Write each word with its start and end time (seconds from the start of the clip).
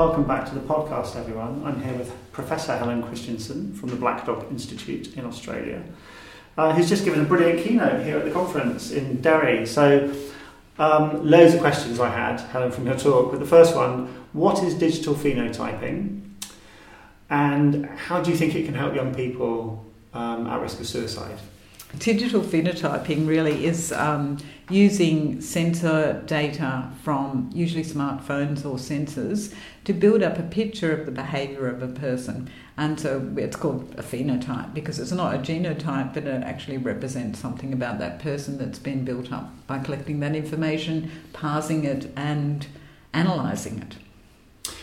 Welcome 0.00 0.24
back 0.24 0.48
to 0.48 0.54
the 0.54 0.60
podcast, 0.60 1.14
everyone. 1.14 1.62
I'm 1.62 1.82
here 1.82 1.92
with 1.92 2.10
Professor 2.32 2.74
Helen 2.74 3.02
Christensen 3.02 3.74
from 3.74 3.90
the 3.90 3.96
Black 3.96 4.24
Dog 4.24 4.50
Institute 4.50 5.14
in 5.14 5.26
Australia, 5.26 5.82
uh, 6.56 6.72
who's 6.72 6.88
just 6.88 7.04
given 7.04 7.20
a 7.20 7.24
brilliant 7.24 7.62
keynote 7.62 8.02
here 8.02 8.16
at 8.16 8.24
the 8.24 8.30
conference 8.30 8.92
in 8.92 9.20
Derry. 9.20 9.66
So, 9.66 10.10
um, 10.78 11.28
loads 11.28 11.52
of 11.52 11.60
questions 11.60 12.00
I 12.00 12.08
had, 12.08 12.40
Helen, 12.40 12.70
from 12.70 12.86
your 12.86 12.96
talk. 12.96 13.30
But 13.30 13.40
the 13.40 13.46
first 13.46 13.76
one 13.76 14.06
what 14.32 14.64
is 14.64 14.72
digital 14.72 15.14
phenotyping? 15.14 16.22
And 17.28 17.84
how 17.84 18.22
do 18.22 18.30
you 18.30 18.38
think 18.38 18.54
it 18.54 18.64
can 18.64 18.72
help 18.72 18.94
young 18.94 19.14
people 19.14 19.84
um, 20.14 20.46
at 20.46 20.62
risk 20.62 20.80
of 20.80 20.86
suicide? 20.86 21.38
Digital 21.98 22.40
phenotyping 22.40 23.26
really 23.26 23.66
is 23.66 23.90
um, 23.92 24.38
using 24.70 25.40
sensor 25.40 26.22
data 26.24 26.88
from 27.02 27.50
usually 27.52 27.82
smartphones 27.82 28.64
or 28.64 28.76
sensors 28.76 29.52
to 29.84 29.92
build 29.92 30.22
up 30.22 30.38
a 30.38 30.42
picture 30.44 30.96
of 30.96 31.04
the 31.04 31.12
behaviour 31.12 31.66
of 31.66 31.82
a 31.82 31.88
person. 31.88 32.48
And 32.76 32.98
so 32.98 33.32
it's 33.36 33.56
called 33.56 33.92
a 33.98 34.02
phenotype 34.02 34.72
because 34.72 35.00
it's 35.00 35.10
not 35.10 35.34
a 35.34 35.38
genotype, 35.38 36.14
but 36.14 36.24
it 36.24 36.44
actually 36.44 36.78
represents 36.78 37.40
something 37.40 37.72
about 37.72 37.98
that 37.98 38.20
person 38.20 38.56
that's 38.56 38.78
been 38.78 39.04
built 39.04 39.32
up 39.32 39.50
by 39.66 39.80
collecting 39.80 40.20
that 40.20 40.36
information, 40.36 41.10
parsing 41.32 41.84
it, 41.84 42.12
and 42.16 42.68
analysing 43.12 43.80
it. 43.80 43.96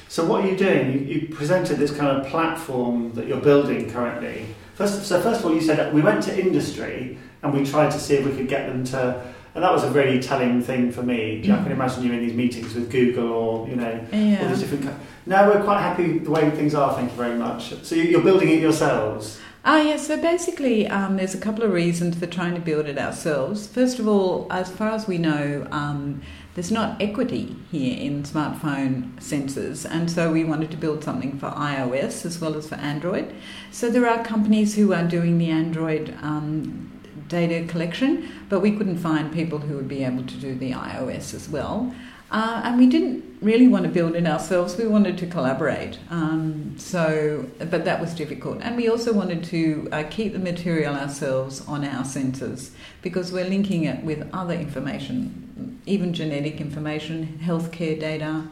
So, 0.09 0.25
what 0.25 0.43
are 0.43 0.47
you 0.47 0.57
doing? 0.57 0.93
You, 0.93 0.99
you 0.99 1.27
presented 1.35 1.77
this 1.77 1.95
kind 1.95 2.17
of 2.17 2.27
platform 2.27 3.13
that 3.13 3.27
you're 3.27 3.41
building 3.41 3.89
currently 3.89 4.45
First, 4.77 5.07
so 5.07 5.19
first 5.19 5.39
of 5.39 5.47
all, 5.47 5.55
you 5.55 5.61
said 5.61 5.91
we 5.91 6.01
went 6.01 6.21
to 6.25 6.39
industry 6.39 7.17
and 7.41 7.51
we 7.51 7.65
tried 7.65 7.89
to 7.89 7.99
see 7.99 8.13
if 8.13 8.25
we 8.25 8.31
could 8.35 8.47
get 8.47 8.67
them 8.67 8.83
to, 8.83 9.25
and 9.55 9.63
that 9.63 9.71
was 9.71 9.83
a 9.83 9.89
really 9.89 10.21
telling 10.21 10.61
thing 10.61 10.91
for 10.91 11.01
me. 11.01 11.41
Mm. 11.43 11.59
I 11.59 11.63
can 11.63 11.71
imagine 11.71 12.03
you 12.03 12.13
in 12.13 12.19
these 12.19 12.35
meetings 12.35 12.75
with 12.75 12.91
Google 12.91 13.27
or 13.27 13.67
you 13.67 13.75
know 13.75 13.99
yeah. 14.11 14.43
all 14.43 14.49
these 14.49 14.59
different. 14.59 14.87
Now 15.25 15.49
we're 15.49 15.63
quite 15.63 15.81
happy 15.81 16.19
the 16.19 16.29
way 16.29 16.47
things 16.51 16.75
are. 16.75 16.93
Thank 16.93 17.09
you 17.09 17.17
very 17.17 17.35
much. 17.35 17.73
So 17.83 17.95
you're 17.95 18.21
building 18.21 18.49
it 18.49 18.59
yourselves. 18.59 19.39
Ah, 19.65 19.81
yes. 19.81 20.05
So 20.05 20.21
basically, 20.21 20.87
um, 20.87 21.17
there's 21.17 21.33
a 21.33 21.39
couple 21.39 21.63
of 21.63 21.71
reasons 21.71 22.15
for 22.15 22.27
trying 22.27 22.53
to 22.53 22.61
build 22.61 22.85
it 22.85 22.99
ourselves. 22.99 23.65
First 23.65 23.97
of 23.97 24.07
all, 24.07 24.45
as 24.51 24.71
far 24.71 24.91
as 24.91 25.07
we 25.07 25.17
know, 25.17 25.67
um, 25.71 26.21
there's 26.57 26.71
not 26.71 26.99
equity 26.99 27.55
here 27.71 27.95
in 27.95 28.23
smartphone 28.23 29.13
sensors, 29.17 29.85
and 29.87 30.09
so 30.09 30.31
we 30.31 30.43
wanted 30.43 30.71
to 30.71 30.77
build 30.77 31.03
something 31.03 31.37
for 31.37 31.51
iOS 31.51 32.25
as 32.25 32.41
well 32.41 32.55
as 32.55 32.67
for 32.67 32.73
Android. 32.75 33.35
So 33.69 33.91
there 33.91 34.09
are 34.09 34.23
companies 34.23 34.73
who 34.73 34.91
are 34.91 35.03
doing 35.03 35.37
the 35.37 35.51
Android 35.51 36.17
um, 36.19 36.99
data 37.27 37.67
collection, 37.67 38.27
but 38.49 38.61
we 38.61 38.71
couldn't 38.71 38.97
find 38.97 39.31
people 39.31 39.59
who 39.59 39.75
would 39.75 39.87
be 39.87 40.03
able 40.03 40.23
to 40.23 40.35
do 40.37 40.55
the 40.55 40.71
iOS 40.71 41.35
as 41.35 41.47
well. 41.47 41.93
Uh, 42.29 42.61
and 42.65 42.77
we 42.77 42.87
didn't 42.87 43.23
really 43.41 43.67
want 43.67 43.83
to 43.83 43.89
build 43.89 44.15
it 44.15 44.27
ourselves. 44.27 44.75
We 44.77 44.87
wanted 44.87 45.17
to 45.19 45.27
collaborate. 45.27 45.97
Um, 46.09 46.75
so, 46.77 47.45
but 47.59 47.85
that 47.85 48.01
was 48.01 48.13
difficult. 48.13 48.59
And 48.61 48.75
we 48.75 48.89
also 48.89 49.13
wanted 49.13 49.43
to 49.45 49.87
uh, 49.91 50.03
keep 50.09 50.33
the 50.33 50.39
material 50.39 50.95
ourselves 50.95 51.65
on 51.67 51.85
our 51.85 52.03
sensors 52.03 52.71
because 53.01 53.31
we're 53.31 53.45
linking 53.47 53.85
it 53.85 54.03
with 54.03 54.27
other 54.33 54.55
information, 54.55 55.79
even 55.85 56.13
genetic 56.13 56.59
information, 56.59 57.39
healthcare 57.41 57.97
data, 57.97 58.43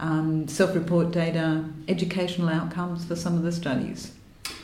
um, 0.00 0.48
self-report 0.48 1.10
data, 1.10 1.64
educational 1.88 2.48
outcomes 2.48 3.04
for 3.04 3.16
some 3.16 3.36
of 3.36 3.42
the 3.42 3.52
studies. 3.52 4.12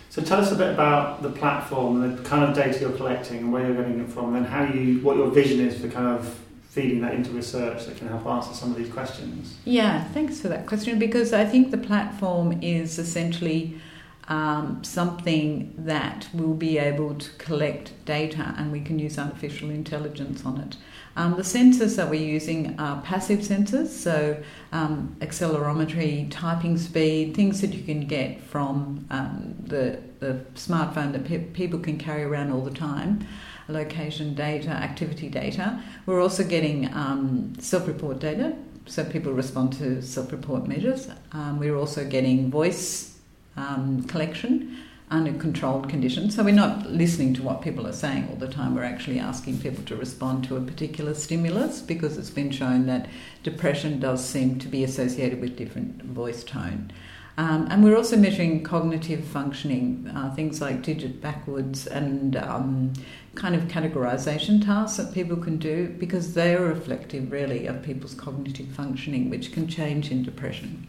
So 0.09 0.23
tell 0.23 0.39
us 0.41 0.53
a 0.53 0.55
bit 0.55 0.73
about 0.73 1.23
the 1.23 1.31
platform, 1.31 2.17
the 2.17 2.23
kind 2.23 2.45
of 2.45 2.55
data 2.55 2.79
you're 2.79 2.93
collecting, 2.93 3.39
and 3.39 3.53
where 3.53 3.67
you're 3.67 3.75
getting 3.75 3.99
it 3.99 4.09
from, 4.09 4.37
and 4.37 4.47
how 4.47 4.63
you, 4.63 5.01
what 5.01 5.17
your 5.17 5.29
vision 5.29 5.59
is 5.59 5.81
for 5.81 5.89
kind 5.89 6.07
of 6.07 6.39
feeding 6.75 7.01
that 7.01 7.15
into 7.15 7.31
research 7.31 7.87
that 7.87 7.97
can 7.97 8.09
help 8.09 8.27
answer 8.27 8.53
some 8.53 8.71
of 8.73 8.77
these 8.77 8.93
questions? 8.93 9.57
Yeah, 9.65 10.03
thanks 10.09 10.41
for 10.41 10.49
that 10.49 10.67
question 10.67 10.99
because 10.99 11.33
I 11.33 11.45
think 11.45 11.71
the 11.71 11.79
platform 11.79 12.59
is 12.63 12.99
essentially 12.99 13.81
um, 14.29 14.83
something 14.83 15.75
that 15.79 16.29
will 16.33 16.55
be 16.55 16.79
able 16.79 17.15
to 17.15 17.31
collect 17.33 17.93
data 18.05 18.55
and 18.57 18.73
we 18.73 18.81
can 18.81 18.99
use 18.99 19.19
artificial 19.19 19.71
intelligence 19.71 20.45
on 20.45 20.61
it. 20.61 20.77
Um, 21.17 21.37
the 21.37 21.43
sensors 21.43 21.95
that 21.97 22.11
we're 22.11 22.25
using 22.25 22.79
are 22.81 23.01
passive 23.03 23.41
sensors, 23.41 23.89
so 23.89 24.43
um, 24.73 25.17
accelerometry, 25.21 26.29
typing 26.31 26.77
speed, 26.77 27.37
things 27.37 27.61
that 27.61 27.73
you 27.73 27.85
can 27.85 28.07
get 28.07 28.41
from 28.41 29.07
um, 29.11 29.55
the, 29.65 30.01
the 30.19 30.41
smartphone 30.57 31.13
that 31.13 31.25
pe- 31.25 31.45
people 31.45 31.79
can 31.79 31.99
carry 31.99 32.25
around 32.25 32.51
all 32.51 32.63
the 32.63 32.71
time 32.71 33.27
location 33.69 34.35
data, 34.35 34.69
activity 34.69 35.29
data. 35.29 35.83
We're 36.05 36.21
also 36.21 36.45
getting 36.45 36.93
um, 36.93 37.55
self 37.59 37.87
report 37.87 38.19
data, 38.19 38.57
so 38.87 39.05
people 39.05 39.33
respond 39.33 39.73
to 39.75 40.03
self 40.03 40.33
report 40.33 40.67
measures. 40.67 41.09
Um, 41.33 41.59
we're 41.59 41.77
also 41.77 42.05
getting 42.05 42.51
voice 42.51 43.14
um, 43.57 44.03
collection 44.05 44.77
under 45.11 45.33
controlled 45.35 45.89
conditions. 45.89 46.35
So 46.35 46.43
we're 46.43 46.55
not 46.55 46.91
listening 46.91 47.35
to 47.35 47.43
what 47.43 47.63
people 47.63 47.87
are 47.87 47.93
saying 47.93 48.29
all 48.29 48.37
the 48.37 48.49
time. 48.49 48.75
We're 48.75 48.85
actually 48.85 49.21
asking 49.21 49.59
people 49.59 49.85
to 49.85 49.97
respond 49.97 50.45
to 50.45 50.57
a 50.57 50.61
particular 50.61 51.15
stimulus 51.15 51.81
because 51.81 52.17
it's 52.17 52.31
been 52.31 52.51
shown 52.51 52.87
that 52.87 53.09
depression 53.43 54.01
does 54.01 54.25
seem 54.25 54.59
to 54.59 54.69
be 54.69 54.83
associated 54.83 55.41
with 55.41 55.57
different 55.57 56.03
voice 56.03 56.43
tone. 56.43 56.91
Um, 57.37 57.67
and 57.69 57.83
we're 57.83 57.97
also 57.97 58.17
measuring 58.17 58.63
cognitive 58.63 59.25
functioning, 59.25 60.09
uh, 60.15 60.33
things 60.35 60.61
like 60.61 60.83
digit 60.83 61.21
backwards 61.21 61.87
and 61.87 62.37
um, 62.37 62.93
kind 63.35 63.57
of 63.57 63.63
categorization 63.63 64.65
tasks 64.65 64.99
that 64.99 65.13
people 65.13 65.37
can 65.37 65.57
do 65.57 65.89
because 65.99 66.35
they 66.35 66.55
are 66.55 66.65
reflective, 66.65 67.33
really, 67.33 67.67
of 67.67 67.83
people's 67.83 68.15
cognitive 68.15 68.69
functioning, 68.69 69.31
which 69.31 69.53
can 69.53 69.67
change 69.67 70.13
in 70.13 70.23
depression. 70.23 70.87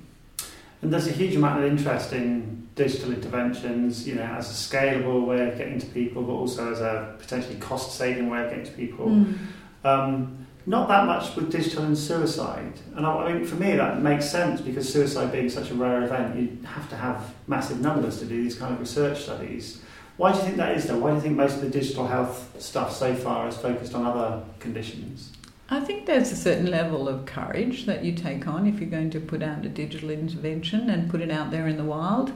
And 0.81 0.91
there's 0.91 1.07
a 1.07 1.11
huge 1.11 1.35
amount 1.35 1.63
of 1.63 1.71
interest 1.71 2.13
in 2.13 2.67
digital 2.75 3.11
interventions, 3.11 4.07
you 4.07 4.15
know, 4.15 4.23
as 4.23 4.49
a 4.49 4.75
scalable 4.75 5.25
way 5.25 5.47
of 5.47 5.57
getting 5.57 5.79
to 5.79 5.85
people, 5.87 6.21
but 6.21 6.33
also 6.33 6.71
as 6.71 6.81
a 6.81 7.15
potentially 7.17 7.55
cost-saving 7.55 8.29
way 8.29 8.43
of 8.43 8.49
getting 8.49 8.65
to 8.65 8.71
people. 8.71 9.07
Mm. 9.07 9.37
Um, 9.83 10.45
not 10.67 10.87
that 10.87 11.05
much 11.05 11.35
with 11.35 11.51
digital 11.51 11.83
and 11.83 11.97
suicide. 11.97 12.73
And 12.95 13.05
I, 13.05 13.11
I, 13.11 13.33
mean, 13.33 13.45
for 13.45 13.55
me, 13.55 13.75
that 13.75 14.01
makes 14.01 14.29
sense 14.29 14.61
because 14.61 14.91
suicide 14.91 15.31
being 15.31 15.49
such 15.49 15.69
a 15.69 15.75
rare 15.75 16.03
event, 16.03 16.35
you 16.35 16.57
have 16.65 16.89
to 16.89 16.95
have 16.95 17.33
massive 17.47 17.81
numbers 17.81 18.19
to 18.19 18.25
do 18.25 18.43
these 18.43 18.55
kind 18.55 18.73
of 18.73 18.79
research 18.79 19.23
studies. 19.23 19.81
Why 20.17 20.31
do 20.31 20.39
you 20.39 20.45
think 20.45 20.57
that 20.57 20.75
is, 20.75 20.87
though? 20.87 20.97
Why 20.97 21.09
do 21.11 21.15
you 21.17 21.21
think 21.21 21.35
most 21.35 21.55
of 21.55 21.61
the 21.61 21.69
digital 21.69 22.07
health 22.07 22.55
stuff 22.59 22.95
so 22.95 23.13
far 23.13 23.47
is 23.47 23.57
focused 23.57 23.93
on 23.93 24.05
other 24.05 24.43
conditions? 24.59 25.31
I 25.67 25.79
think 25.79 26.05
there's 26.05 26.31
a 26.31 26.35
certain 26.35 26.69
level 26.69 27.09
of 27.09 27.25
courage 27.25 27.87
that 27.87 28.03
you 28.05 28.13
take 28.13 28.47
on 28.47 28.67
if 28.67 28.79
you're 28.79 28.89
going 28.89 29.09
to 29.11 29.19
put 29.19 29.41
out 29.41 29.65
a 29.65 29.69
digital 29.69 30.11
intervention 30.11 30.89
and 30.91 31.09
put 31.09 31.21
it 31.21 31.31
out 31.31 31.49
there 31.49 31.67
in 31.67 31.77
the 31.77 31.83
wild. 31.83 32.31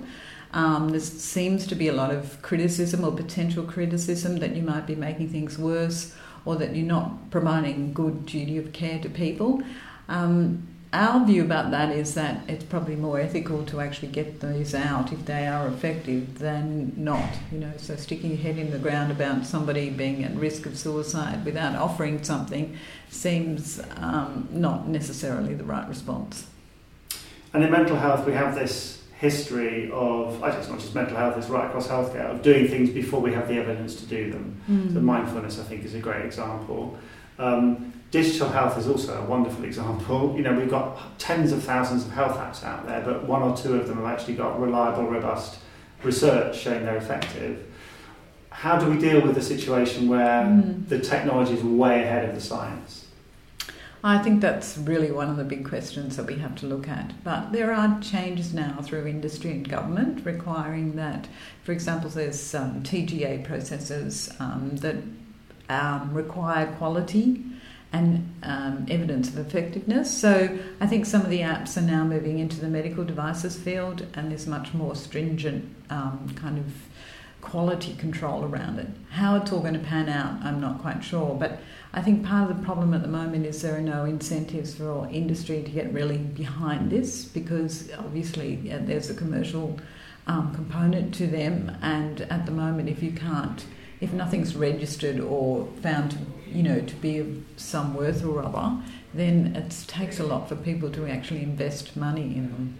Um, 0.52 0.90
there 0.90 1.00
seems 1.00 1.68
to 1.68 1.76
be 1.76 1.88
a 1.88 1.94
lot 1.94 2.10
of 2.10 2.42
criticism 2.42 3.04
or 3.04 3.12
potential 3.12 3.64
criticism 3.64 4.38
that 4.38 4.56
you 4.56 4.64
might 4.64 4.88
be 4.88 4.96
making 4.96 5.30
things 5.30 5.60
worse 5.60 6.16
or 6.44 6.56
that 6.56 6.76
you're 6.76 6.88
not 6.88 7.30
providing 7.30 7.94
good 7.94 8.26
duty 8.26 8.58
of 8.58 8.74
care 8.74 9.00
to 9.00 9.10
people. 9.10 9.62
Um, 10.08 10.68
our 10.92 11.24
view 11.26 11.44
about 11.44 11.70
that 11.72 11.92
is 11.92 12.16
that 12.16 12.42
it's 12.48 12.64
probably 12.64 12.96
more 12.96 13.20
ethical 13.20 13.64
to 13.68 13.80
actually 13.80 14.08
get 14.08 14.40
these 14.40 14.74
out 14.74 15.14
if 15.14 15.26
they 15.26 15.46
are 15.46 15.68
effective 15.68 16.40
than 16.40 16.94
not. 16.98 17.30
You 17.52 17.60
know, 17.60 17.72
so 17.78 17.96
sticking 17.96 18.32
your 18.32 18.40
head 18.40 18.58
in 18.58 18.72
the 18.72 18.80
ground 18.80 19.12
about 19.12 19.46
somebody 19.46 19.92
being 19.92 20.24
at 20.24 20.36
risk 20.36 20.66
of 20.66 20.78
suicide 20.78 21.46
without 21.46 21.76
offering 21.76 22.24
something 22.24 22.76
seems 23.10 23.80
um, 23.98 24.48
not 24.52 24.88
necessarily 24.88 25.54
the 25.54 25.64
right 25.64 25.88
response. 25.88 26.48
And 27.54 27.64
in 27.64 27.72
mental 27.72 27.96
health, 27.96 28.26
we 28.26 28.34
have 28.34 28.56
this 28.56 29.04
history 29.20 29.92
of, 29.92 30.42
I 30.42 30.50
it's 30.52 30.70
not 30.70 30.80
just 30.80 30.96
mental 30.96 31.18
health, 31.18 31.38
it's 31.38 31.50
right 31.50 31.68
across 31.68 31.88
healthcare, 31.88 32.32
of 32.32 32.42
doing 32.42 32.68
things 32.68 32.90
before 32.90 33.20
we 33.20 33.34
have 33.34 33.48
the 33.48 33.56
evidence 33.56 33.96
to 33.96 34.06
do 34.06 34.32
them. 34.32 34.62
Mm. 34.70 34.94
So 34.94 35.02
mindfulness, 35.02 35.60
I 35.60 35.64
think, 35.64 35.84
is 35.84 35.94
a 35.94 36.00
great 36.00 36.26
example. 36.26 36.98
Um, 37.40 37.94
digital 38.12 38.50
health 38.50 38.78
is 38.78 38.88
also 38.88 39.22
a 39.22 39.26
wonderful 39.26 39.64
example. 39.64 40.34
You 40.36 40.44
know, 40.44 40.54
we've 40.54 40.70
got 40.70 41.18
tens 41.20 41.52
of 41.52 41.64
thousands 41.64 42.06
of 42.06 42.12
health 42.12 42.38
apps 42.38 42.64
out 42.64 42.86
there, 42.86 43.02
but 43.02 43.24
one 43.24 43.42
or 43.42 43.56
two 43.56 43.76
of 43.76 43.88
them 43.88 43.98
have 43.98 44.06
actually 44.06 44.36
got 44.36 44.60
reliable, 44.60 45.08
robust 45.08 45.60
research 46.04 46.60
showing 46.60 46.86
they're 46.86 46.98
effective. 46.98 47.66
How 48.50 48.78
do 48.78 48.90
we 48.90 48.98
deal 48.98 49.22
with 49.22 49.38
a 49.38 49.42
situation 49.42 50.10
where 50.10 50.44
mm. 50.44 50.88
the 50.90 51.00
technology 51.00 51.54
is 51.54 51.64
way 51.64 52.04
ahead 52.04 52.28
of 52.28 52.36
the 52.36 52.42
science? 52.42 53.06
I 54.04 54.20
think 54.20 54.40
that's 54.40 54.78
really 54.78 55.12
one 55.12 55.30
of 55.30 55.36
the 55.36 55.44
big 55.44 55.68
questions 55.68 56.16
that 56.16 56.26
we 56.26 56.36
have 56.36 56.56
to 56.58 56.66
look 56.66 56.88
at. 56.88 57.22
But 57.24 57.52
there 57.52 57.74
are 57.74 58.00
changes 58.00 58.54
now 58.54 58.80
through 58.82 59.06
industry 59.08 59.52
and 59.52 59.68
government 59.68 60.26
requiring 60.26 60.96
that, 60.96 61.28
for 61.64 61.74
example, 61.74 62.10
there's 62.10 62.56
um, 62.56 62.82
TGA 62.82 63.44
processes 63.44 64.32
um, 64.40 64.78
that 64.78 64.96
um, 65.70 66.14
require 66.14 66.68
quality 66.78 67.44
and 67.92 68.32
um, 68.44 68.86
evidence 68.90 69.30
of 69.30 69.38
effectiveness. 69.40 70.16
So 70.16 70.58
I 70.80 70.88
think 70.88 71.06
some 71.06 71.22
of 71.22 71.30
the 71.30 71.40
apps 71.40 71.78
are 71.78 71.82
now 71.82 72.04
moving 72.04 72.40
into 72.40 72.60
the 72.60 72.68
medical 72.68 73.04
devices 73.04 73.58
field, 73.58 74.06
and 74.14 74.30
there's 74.30 74.46
much 74.46 74.74
more 74.74 74.96
stringent 74.96 75.76
um, 75.90 76.32
kind 76.36 76.60
of 76.60 76.66
quality 77.42 77.96
control 77.96 78.44
around 78.44 78.80
it. 78.80 78.88
How 79.10 79.36
it's 79.36 79.52
all 79.52 79.62
going 79.62 79.74
to 79.74 79.80
pan 79.80 80.10
out, 80.10 80.40
I'm 80.44 80.60
not 80.60 80.82
quite 80.82 81.04
sure, 81.04 81.36
but 81.36 81.60
I 81.94 82.02
think 82.02 82.24
part 82.24 82.52
of 82.52 82.58
the 82.58 82.64
problem 82.64 82.94
at 82.94 83.02
the 83.02 83.08
moment 83.08 83.46
is 83.46 83.62
there 83.62 83.76
are 83.76 83.82
no 83.82 84.06
incentives 84.06 84.76
for 84.76 85.08
industry 85.12 85.64
to 85.64 85.72
get 85.72 85.92
really 85.92 86.18
behind 86.18 86.92
this 86.92 87.26
because 87.26 87.90
obviously 87.98 88.60
yeah, 88.64 88.78
there's 88.80 89.10
a 89.10 89.16
commercial 89.16 89.80
um, 90.28 90.54
component 90.54 91.14
to 91.16 91.26
them, 91.26 91.76
and 91.82 92.22
at 92.22 92.46
the 92.46 92.52
moment, 92.52 92.88
if 92.88 93.02
you 93.02 93.12
can't, 93.12 93.66
if 94.02 94.14
nothing's 94.14 94.56
registered 94.56 95.20
or 95.20 95.68
found 95.82 96.12
to, 96.12 96.18
you 96.48 96.64
know, 96.64 96.80
to 96.82 96.96
be 96.96 97.20
of 97.20 97.28
some 97.58 97.94
worth 97.94 98.24
or 98.24 98.42
other, 98.44 98.78
then 99.14 99.56
it 99.56 99.84
takes 99.88 100.20
a 100.20 100.24
lot 100.24 100.48
for 100.48 100.56
people 100.56 100.90
to 100.92 101.08
actually 101.08 101.44
invest 101.44 101.98
money 101.98 102.24
in 102.24 102.52
them. 102.52 102.78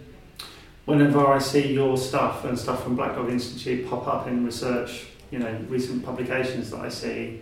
Whenever 0.86 1.26
I 1.26 1.38
see 1.38 1.72
your 1.72 1.96
stuff 1.96 2.44
and 2.44 2.58
stuff 2.58 2.82
from 2.82 2.96
Black 2.96 3.14
Dog 3.14 3.28
Institute 3.30 3.88
pop 3.88 4.06
up 4.08 4.26
in 4.26 4.44
research, 4.44 5.06
you 5.30 5.38
know, 5.38 5.58
recent 5.68 6.04
publications 6.04 6.70
that 6.70 6.80
I 6.80 6.88
see, 6.88 7.40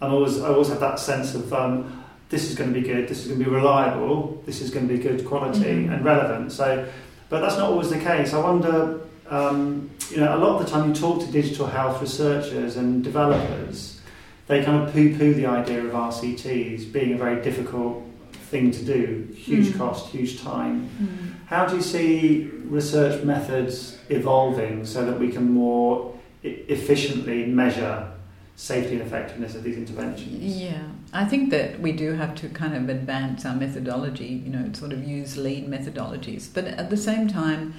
I 0.00 0.08
always 0.08 0.40
I 0.40 0.48
always 0.48 0.68
have 0.68 0.80
that 0.80 0.98
sense 0.98 1.34
of 1.34 1.52
um, 1.52 2.04
this 2.28 2.50
is 2.50 2.56
going 2.56 2.72
to 2.72 2.80
be 2.80 2.86
good, 2.86 3.08
this 3.08 3.20
is 3.20 3.28
going 3.28 3.38
to 3.38 3.44
be 3.44 3.50
reliable, 3.50 4.42
this 4.46 4.60
is 4.60 4.70
going 4.70 4.88
to 4.88 4.94
be 4.94 5.00
good 5.00 5.24
quality 5.24 5.60
mm-hmm. 5.60 5.92
and 5.92 6.04
relevant. 6.04 6.50
So, 6.50 6.88
but 7.28 7.40
that's 7.40 7.56
not 7.56 7.70
always 7.70 7.90
the 7.90 8.00
case. 8.00 8.34
I 8.34 8.40
wonder, 8.40 9.00
um, 9.32 9.90
you 10.10 10.18
know, 10.18 10.36
a 10.36 10.38
lot 10.38 10.60
of 10.60 10.66
the 10.66 10.70
time 10.70 10.90
you 10.90 10.94
talk 10.94 11.20
to 11.20 11.32
digital 11.32 11.66
health 11.66 12.02
researchers 12.02 12.76
and 12.76 13.02
developers, 13.02 13.98
they 14.46 14.62
kind 14.62 14.82
of 14.82 14.92
poo-poo 14.92 15.32
the 15.32 15.46
idea 15.46 15.82
of 15.82 15.92
RCTs 15.92 16.92
being 16.92 17.14
a 17.14 17.16
very 17.16 17.42
difficult 17.42 18.04
thing 18.32 18.70
to 18.70 18.84
do, 18.84 19.26
huge 19.34 19.68
mm. 19.68 19.78
cost, 19.78 20.10
huge 20.10 20.42
time. 20.42 20.90
Mm. 21.00 21.46
How 21.46 21.64
do 21.64 21.76
you 21.76 21.82
see 21.82 22.50
research 22.64 23.24
methods 23.24 23.98
evolving 24.10 24.84
so 24.84 25.06
that 25.06 25.18
we 25.18 25.30
can 25.30 25.50
more 25.50 26.14
efficiently 26.42 27.46
measure 27.46 28.12
safety 28.56 28.92
and 28.92 29.00
effectiveness 29.00 29.54
of 29.54 29.62
these 29.62 29.78
interventions? 29.78 30.60
Yeah, 30.60 30.82
I 31.14 31.24
think 31.24 31.48
that 31.50 31.80
we 31.80 31.92
do 31.92 32.12
have 32.12 32.34
to 32.36 32.50
kind 32.50 32.74
of 32.74 32.90
advance 32.90 33.46
our 33.46 33.54
methodology, 33.54 34.42
you 34.44 34.50
know, 34.50 34.70
sort 34.74 34.92
of 34.92 35.02
use 35.02 35.38
lead 35.38 35.66
methodologies. 35.66 36.48
But 36.52 36.66
at 36.66 36.90
the 36.90 36.98
same 36.98 37.28
time, 37.28 37.74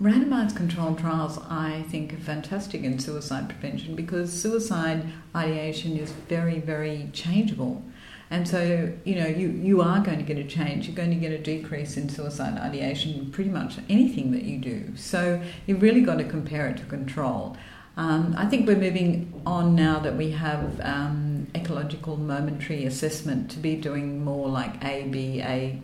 randomized 0.00 0.56
controlled 0.56 0.98
trials, 0.98 1.38
I 1.48 1.84
think, 1.88 2.12
are 2.12 2.18
fantastic 2.18 2.82
in 2.82 2.98
suicide 2.98 3.48
prevention 3.48 3.94
because 3.94 4.32
suicide 4.32 5.06
ideation 5.34 5.96
is 5.96 6.12
very, 6.12 6.58
very 6.58 7.10
changeable. 7.12 7.82
And 8.30 8.48
so, 8.48 8.92
you 9.04 9.14
know, 9.14 9.26
you, 9.26 9.48
you 9.48 9.80
are 9.80 10.00
going 10.00 10.18
to 10.18 10.24
get 10.24 10.38
a 10.38 10.44
change. 10.44 10.86
You're 10.88 10.96
going 10.96 11.10
to 11.10 11.16
get 11.16 11.30
a 11.30 11.38
decrease 11.38 11.96
in 11.96 12.08
suicide 12.08 12.58
ideation 12.58 13.30
pretty 13.30 13.50
much 13.50 13.76
anything 13.88 14.32
that 14.32 14.42
you 14.42 14.58
do. 14.58 14.96
So 14.96 15.40
you've 15.66 15.82
really 15.82 16.00
got 16.00 16.18
to 16.18 16.24
compare 16.24 16.66
it 16.68 16.78
to 16.78 16.84
control. 16.84 17.56
Um, 17.96 18.34
I 18.36 18.46
think 18.46 18.66
we're 18.66 18.76
moving 18.76 19.40
on 19.46 19.76
now 19.76 20.00
that 20.00 20.16
we 20.16 20.32
have 20.32 20.80
um, 20.80 21.46
ecological 21.54 22.16
momentary 22.16 22.86
assessment 22.86 23.52
to 23.52 23.58
be 23.58 23.76
doing 23.76 24.24
more 24.24 24.48
like 24.48 24.82
A, 24.84 25.04
B, 25.04 25.40
A, 25.40 25.80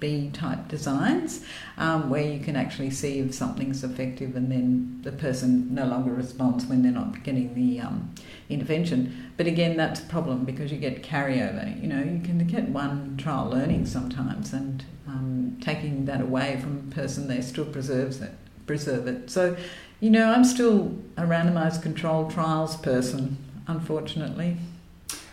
B 0.00 0.30
type 0.32 0.68
designs 0.68 1.44
um, 1.78 2.10
where 2.10 2.22
you 2.22 2.40
can 2.40 2.56
actually 2.56 2.90
see 2.90 3.18
if 3.18 3.34
something's 3.34 3.82
effective 3.82 4.36
and 4.36 4.50
then 4.50 5.00
the 5.02 5.12
person 5.12 5.74
no 5.74 5.86
longer 5.86 6.12
responds 6.12 6.66
when 6.66 6.82
they're 6.82 6.92
not 6.92 7.22
getting 7.22 7.54
the 7.54 7.80
um, 7.80 8.14
intervention. 8.48 9.32
But 9.36 9.46
again, 9.46 9.76
that's 9.76 10.00
a 10.00 10.04
problem 10.04 10.44
because 10.44 10.72
you 10.72 10.78
get 10.78 11.02
carryover. 11.02 11.80
You 11.80 11.88
know, 11.88 12.02
you 12.02 12.20
can 12.20 12.46
get 12.46 12.68
one 12.68 13.16
trial 13.16 13.48
learning 13.48 13.86
sometimes 13.86 14.52
and 14.52 14.84
um, 15.06 15.56
taking 15.60 16.04
that 16.06 16.20
away 16.20 16.58
from 16.60 16.88
a 16.90 16.94
person, 16.94 17.28
they 17.28 17.40
still 17.40 17.64
preserves 17.64 18.20
it, 18.20 18.32
preserve 18.66 19.06
it. 19.06 19.30
So 19.30 19.56
you 20.00 20.10
know, 20.10 20.30
I'm 20.30 20.44
still 20.44 20.98
a 21.16 21.22
randomised 21.22 21.82
controlled 21.82 22.30
trials 22.30 22.76
person, 22.76 23.38
unfortunately. 23.66 24.58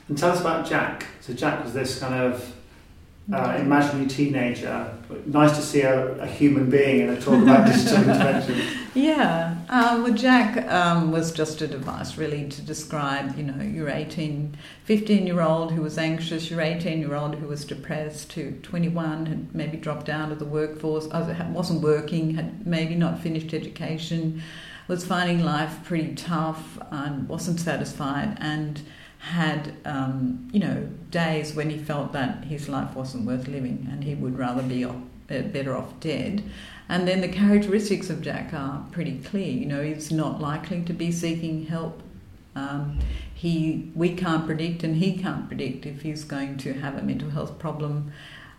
And 0.08 0.18
tell 0.18 0.32
us 0.32 0.40
about 0.40 0.66
Jack. 0.66 1.06
So 1.20 1.34
Jack 1.34 1.64
was 1.64 1.74
this 1.74 2.00
kind 2.00 2.14
of 2.14 2.56
uh, 3.32 3.58
imaginary 3.60 4.08
teenager. 4.08 4.94
Nice 5.26 5.56
to 5.56 5.62
see 5.62 5.82
a, 5.82 6.18
a 6.18 6.28
human 6.28 6.70
being 6.70 7.02
and 7.02 7.18
a 7.18 7.22
talk 7.22 7.42
about 7.42 7.68
digital 7.72 7.98
intervention. 7.98 8.62
Yeah, 8.94 9.56
um, 9.70 10.04
well, 10.04 10.14
Jack 10.14 10.70
um, 10.70 11.12
was 11.12 11.32
just 11.32 11.62
a 11.62 11.68
device 11.68 12.18
really 12.18 12.50
to 12.50 12.62
describe, 12.62 13.38
you 13.38 13.44
know, 13.44 13.64
your 13.64 13.90
18, 13.90 14.58
15 14.84 15.26
year 15.26 15.42
old 15.42 15.72
who 15.72 15.82
was 15.82 15.98
anxious, 15.98 16.52
your 16.52 16.62
18 16.62 17.00
year 17.00 17.16
old 17.16 17.36
who 17.36 17.48
was 17.48 17.64
depressed, 17.64 18.30
to 18.32 18.52
21 18.62 19.26
had 19.26 19.56
maybe 19.56 19.78
dropped 19.78 20.10
out 20.10 20.32
of 20.32 20.40
the 20.40 20.46
workforce, 20.46 21.08
wasn't 21.08 21.82
working, 21.82 22.36
had 22.36 22.68
maybe 22.68 22.94
not 22.94 23.20
finished 23.20 23.54
education, 23.54 24.44
was 24.88 25.06
finding 25.06 25.44
life 25.46 25.80
pretty 25.86 26.14
tough 26.14 26.78
and 26.92 27.30
wasn't 27.30 27.60
satisfied 27.60 28.38
and 28.42 28.82
had, 29.24 29.74
um, 29.86 30.50
you 30.52 30.60
know, 30.60 30.90
days 31.10 31.54
when 31.54 31.70
he 31.70 31.78
felt 31.78 32.12
that 32.12 32.44
his 32.44 32.68
life 32.68 32.94
wasn't 32.94 33.26
worth 33.26 33.48
living 33.48 33.88
and 33.90 34.04
he 34.04 34.14
would 34.14 34.38
rather 34.38 34.62
be 34.62 34.84
off, 34.84 34.98
better 35.28 35.78
off 35.78 35.98
dead. 36.02 36.44
And 36.90 37.08
then 37.08 37.22
the 37.22 37.30
characteristics 37.30 38.10
of 38.10 38.22
Jack 38.22 38.54
are 38.54 38.86
pretty 38.92 39.20
clear. 39.20 39.50
You 39.50 39.66
know, 39.66 39.82
he's 39.82 40.12
not 40.12 40.42
likely 40.42 40.82
to 40.82 40.92
be 40.92 41.10
seeking 41.10 41.68
help. 41.68 42.04
Um, 42.54 43.00
he, 43.34 43.92
we 43.96 44.14
can't 44.14 44.46
predict, 44.46 44.84
and 44.84 44.98
he 44.98 45.18
can't 45.18 45.48
predict 45.48 45.86
if 45.86 46.02
he's 46.02 46.26
going 46.26 46.58
to 46.58 46.74
have 46.74 46.98
a 46.98 47.02
mental 47.02 47.30
health 47.30 47.58
problem. 47.58 48.12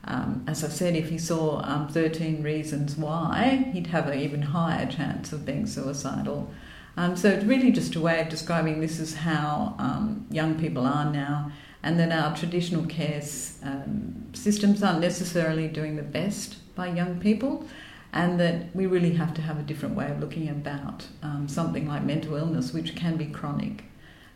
Um, 0.05 0.45
as 0.47 0.65
I 0.65 0.69
said, 0.69 0.97
if 0.97 1.11
he 1.11 1.19
saw 1.19 1.61
um, 1.63 1.89
13 1.89 2.43
reasons 2.43 2.97
why, 2.97 3.71
he'd 3.75 3.89
have 3.89 4.09
an 4.09 4.19
even 4.19 4.41
higher 4.41 4.87
chance 4.87 5.31
of 5.31 5.45
being 5.45 5.67
suicidal. 5.67 6.51
Um, 6.97 7.17
so 7.17 7.29
it's 7.29 7.45
really 7.45 7.73
just 7.73 7.95
a 7.97 8.01
way 8.01 8.21
of 8.21 8.29
describing 8.29 8.81
this 8.81 9.01
is 9.01 9.15
how 9.15 9.75
um, 9.79 10.27
young 10.31 10.59
people 10.59 10.87
are 10.87 11.11
now, 11.11 11.51
and 11.83 11.99
that 11.99 12.13
our 12.13 12.35
traditional 12.37 12.87
care 12.87 13.23
um, 13.63 14.27
systems 14.33 14.83
aren't 14.83 15.01
necessarily 15.01 15.69
doing 15.69 15.97
the 15.97 16.03
best 16.03 16.75
by 16.75 16.89
young 16.89 17.21
people, 17.21 17.67
and 18.13 18.39
that 18.39 18.75
we 18.75 18.87
really 18.87 19.15
have 19.15 19.35
to 19.35 19.43
have 19.43 19.59
a 19.59 19.63
different 19.63 19.97
way 19.97 20.11
of 20.11 20.21
looking 20.21 20.49
about 20.49 21.07
um, 21.23 21.49
something 21.49 21.89
like 21.89 22.05
mental 22.05 22.37
illness, 22.37 22.73
which 22.73 22.95
can 22.95 23.17
be 23.17 23.27
chronic. 23.27 23.85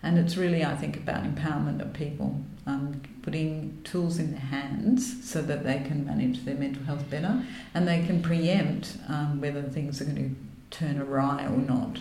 And 0.02 0.18
it's 0.18 0.36
really, 0.36 0.64
I 0.64 0.76
think, 0.76 0.96
about 0.96 1.24
empowerment 1.24 1.80
of 1.80 1.92
people, 1.92 2.40
um, 2.66 3.02
putting 3.22 3.80
tools 3.82 4.18
in 4.18 4.30
their 4.30 4.40
hands 4.40 5.28
so 5.28 5.42
that 5.42 5.64
they 5.64 5.80
can 5.80 6.06
manage 6.06 6.44
their 6.44 6.54
mental 6.54 6.84
health 6.84 7.08
better 7.10 7.44
and 7.74 7.86
they 7.86 8.04
can 8.04 8.22
preempt 8.22 8.96
um, 9.08 9.40
whether 9.40 9.62
things 9.62 10.00
are 10.00 10.04
going 10.04 10.36
to 10.70 10.76
turn 10.76 11.00
awry 11.00 11.44
or 11.46 11.56
not. 11.56 11.98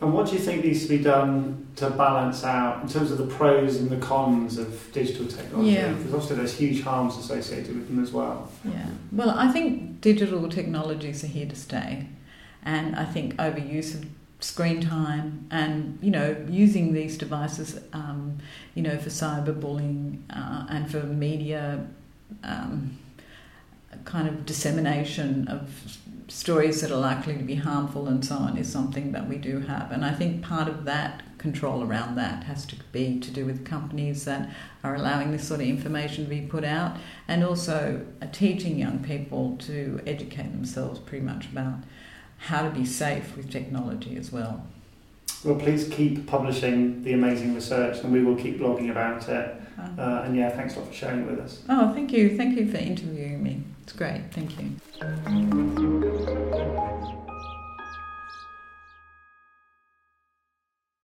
And 0.00 0.14
what 0.14 0.26
do 0.26 0.32
you 0.32 0.38
think 0.38 0.64
needs 0.64 0.82
to 0.82 0.88
be 0.88 0.98
done 0.98 1.66
to 1.76 1.90
balance 1.90 2.42
out 2.42 2.82
in 2.82 2.88
terms 2.88 3.10
of 3.10 3.18
the 3.18 3.26
pros 3.26 3.76
and 3.76 3.90
the 3.90 3.98
cons 3.98 4.56
of 4.56 4.90
digital 4.92 5.26
technology? 5.26 5.72
Yeah. 5.72 5.92
Because 5.92 6.14
obviously 6.14 6.36
there's 6.36 6.56
huge 6.56 6.82
harms 6.82 7.18
associated 7.18 7.74
with 7.76 7.88
them 7.88 8.02
as 8.02 8.10
well. 8.10 8.50
Yeah. 8.64 8.86
Well, 9.12 9.30
I 9.30 9.48
think 9.48 10.00
digital 10.00 10.48
technologies 10.48 11.22
are 11.22 11.26
here 11.26 11.46
to 11.46 11.56
stay. 11.56 12.06
And 12.62 12.96
I 12.96 13.04
think 13.04 13.36
overuse 13.36 13.94
of 13.94 14.06
screen 14.40 14.80
time 14.80 15.46
and, 15.50 15.98
you 16.00 16.10
know, 16.10 16.34
using 16.48 16.94
these 16.94 17.18
devices, 17.18 17.78
um, 17.92 18.38
you 18.74 18.82
know, 18.82 18.96
for 18.96 19.10
cyberbullying 19.10 20.20
uh, 20.30 20.66
and 20.70 20.90
for 20.90 21.02
media 21.02 21.86
um, 22.42 22.98
kind 24.04 24.28
of 24.28 24.46
dissemination 24.46 25.46
of 25.48 25.98
stories 26.30 26.80
that 26.80 26.90
are 26.90 27.00
likely 27.00 27.36
to 27.36 27.42
be 27.42 27.56
harmful 27.56 28.06
and 28.06 28.24
so 28.24 28.36
on 28.36 28.56
is 28.56 28.70
something 28.70 29.12
that 29.12 29.28
we 29.28 29.36
do 29.36 29.60
have. 29.60 29.90
And 29.90 30.04
I 30.04 30.12
think 30.12 30.42
part 30.42 30.68
of 30.68 30.84
that 30.84 31.22
control 31.38 31.82
around 31.82 32.16
that 32.16 32.44
has 32.44 32.64
to 32.66 32.76
be 32.92 33.18
to 33.18 33.30
do 33.30 33.44
with 33.46 33.64
companies 33.64 34.24
that 34.26 34.50
are 34.84 34.94
allowing 34.94 35.32
this 35.32 35.48
sort 35.48 35.60
of 35.60 35.66
information 35.66 36.24
to 36.24 36.30
be 36.30 36.42
put 36.42 36.64
out 36.64 36.96
and 37.26 37.42
also 37.42 38.06
uh, 38.20 38.26
teaching 38.32 38.78
young 38.78 38.98
people 39.02 39.56
to 39.58 40.00
educate 40.06 40.52
themselves 40.52 41.00
pretty 41.00 41.24
much 41.24 41.46
about 41.46 41.78
how 42.38 42.62
to 42.62 42.70
be 42.70 42.84
safe 42.84 43.36
with 43.36 43.50
technology 43.50 44.16
as 44.16 44.30
well. 44.30 44.66
Well, 45.44 45.56
please 45.56 45.88
keep 45.88 46.26
publishing 46.26 47.02
the 47.02 47.14
amazing 47.14 47.54
research 47.54 48.04
and 48.04 48.12
we 48.12 48.22
will 48.22 48.36
keep 48.36 48.60
blogging 48.60 48.90
about 48.90 49.28
it. 49.28 49.56
Uh-huh. 49.78 50.02
Uh, 50.02 50.22
and 50.26 50.36
yeah, 50.36 50.50
thanks 50.50 50.76
a 50.76 50.80
lot 50.80 50.88
for 50.88 50.94
sharing 50.94 51.20
it 51.20 51.30
with 51.30 51.40
us. 51.40 51.62
Oh, 51.68 51.92
thank 51.94 52.12
you. 52.12 52.36
Thank 52.36 52.58
you 52.58 52.70
for 52.70 52.76
interviewing 52.76 53.42
me. 53.42 53.62
It's 53.82 53.94
great. 53.94 54.22
Thank 54.32 54.60
you. 54.60 55.70